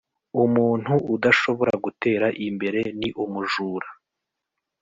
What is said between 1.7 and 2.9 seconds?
gutera imbere